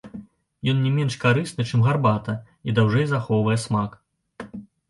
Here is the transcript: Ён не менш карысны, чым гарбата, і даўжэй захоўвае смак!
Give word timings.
Ён 0.71 0.79
не 0.85 0.91
менш 0.95 1.17
карысны, 1.25 1.67
чым 1.71 1.85
гарбата, 1.89 2.35
і 2.67 2.75
даўжэй 2.81 3.05
захоўвае 3.15 3.57
смак! 3.69 3.91